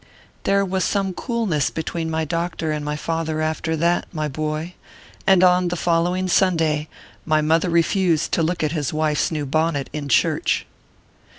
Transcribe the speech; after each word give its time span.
There 0.45 0.65
was 0.65 0.83
some 0.83 1.13
coolness 1.13 1.69
between 1.69 2.09
the 2.09 2.25
doctor 2.25 2.71
and 2.71 2.83
my 2.83 2.95
father 2.95 3.39
after 3.39 3.75
that, 3.75 4.07
my 4.11 4.27
boy: 4.27 4.73
and, 5.27 5.43
on 5.43 5.67
the 5.67 5.75
following 5.75 6.27
Sunday, 6.27 6.87
my 7.23 7.41
mother 7.41 7.69
refused 7.69 8.31
to 8.31 8.41
look 8.41 8.63
at 8.63 8.71
his 8.71 8.91
wife 8.91 9.19
s 9.19 9.29
new 9.31 9.45
bonnet 9.45 9.91
in 9.93 10.09
church. 10.09 10.65